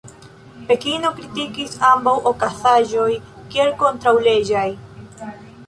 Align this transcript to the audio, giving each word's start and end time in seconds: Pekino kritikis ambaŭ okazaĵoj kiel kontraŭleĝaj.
Pekino 0.69 1.11
kritikis 1.17 1.75
ambaŭ 1.91 2.15
okazaĵoj 2.33 3.07
kiel 3.53 3.73
kontraŭleĝaj. 3.85 4.67